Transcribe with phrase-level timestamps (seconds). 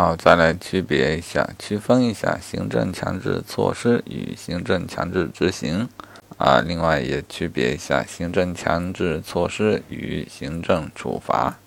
[0.00, 5.86] 好，再来区别一下，区分一下行政强制措施与行政强制执行
[6.38, 6.62] 啊。
[6.62, 11.58] 另外也区别一下行政强制措施与行政处罚。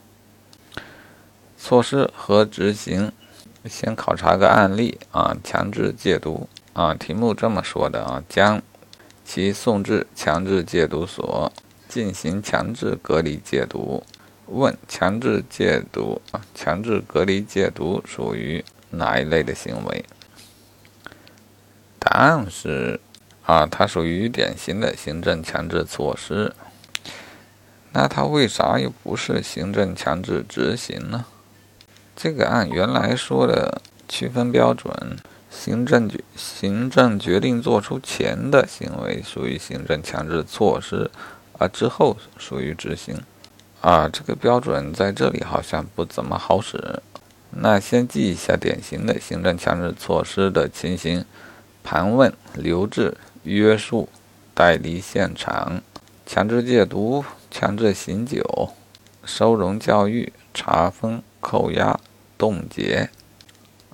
[1.59, 3.11] 措施和执行，
[3.65, 5.37] 先考察个案例啊。
[5.43, 8.59] 强制戒毒啊，题目这么说的啊，将
[9.23, 11.53] 其送至强制戒毒所
[11.87, 14.03] 进行强制隔离戒毒。
[14.47, 20.05] 问：强制戒毒啊，强制隔离戒毒属于哪一类的行为？
[21.99, 22.99] 答案是
[23.45, 26.53] 啊，它属于典型的行政强制措施。
[27.93, 31.25] 那它为啥又不是行政强制执行呢？
[32.15, 35.17] 这个按原来说的区分标准，
[35.49, 41.09] 行政决行政决定作出前的行为属于行政强制措施，
[41.57, 43.15] 而之后属于执行。
[43.83, 47.01] 啊，这个标准在这里好像不怎么好使。
[47.49, 51.25] 那先记一下典型的行政强制措施的情形：
[51.83, 54.07] 盘问、留置、约束、
[54.53, 55.81] 带离现场、
[56.25, 58.69] 强制戒毒、强制醒酒、
[59.25, 61.99] 收容教育、查封、扣押、
[62.37, 63.09] 冻结。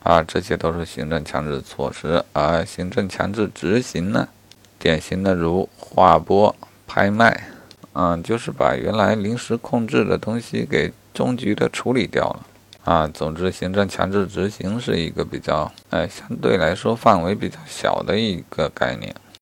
[0.04, 2.24] 啊，这些都是行政强制措施。
[2.34, 4.30] 而行政强制执行呢，
[4.78, 6.56] 典型的如划拨、
[6.86, 7.50] 拍卖。
[7.94, 12.46] 嗯，就是把原来临时控制的东西给终局的处理掉了
[12.86, 13.08] 啊。
[13.08, 19.14] 总之，行政强制执行是一个比较，哎，相对来说范围比较小的一个概念。